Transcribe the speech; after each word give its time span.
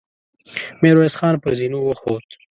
ميرويس 0.81 1.15
خان 1.19 1.33
پر 1.41 1.51
زينو 1.59 1.79
وخوت. 1.89 2.27